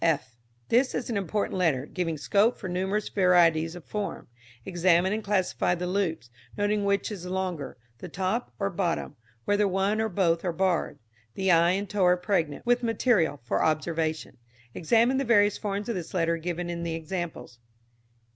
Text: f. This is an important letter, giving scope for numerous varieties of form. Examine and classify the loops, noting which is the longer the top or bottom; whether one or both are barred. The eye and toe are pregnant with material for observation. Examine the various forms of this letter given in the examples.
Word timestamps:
f. 0.03 0.35
This 0.69 0.95
is 0.95 1.11
an 1.11 1.15
important 1.15 1.59
letter, 1.59 1.85
giving 1.85 2.17
scope 2.17 2.57
for 2.57 2.67
numerous 2.67 3.07
varieties 3.09 3.75
of 3.75 3.85
form. 3.85 4.27
Examine 4.65 5.13
and 5.13 5.23
classify 5.23 5.75
the 5.75 5.85
loops, 5.85 6.31
noting 6.57 6.83
which 6.85 7.11
is 7.11 7.21
the 7.21 7.29
longer 7.29 7.77
the 7.99 8.09
top 8.09 8.51
or 8.57 8.71
bottom; 8.71 9.15
whether 9.45 9.67
one 9.67 10.01
or 10.01 10.09
both 10.09 10.43
are 10.43 10.51
barred. 10.51 10.97
The 11.35 11.51
eye 11.51 11.73
and 11.73 11.87
toe 11.87 12.05
are 12.05 12.17
pregnant 12.17 12.65
with 12.65 12.81
material 12.81 13.41
for 13.43 13.61
observation. 13.61 14.37
Examine 14.73 15.17
the 15.17 15.23
various 15.23 15.59
forms 15.59 15.87
of 15.87 15.93
this 15.93 16.15
letter 16.15 16.37
given 16.37 16.67
in 16.67 16.81
the 16.81 16.95
examples. 16.95 17.59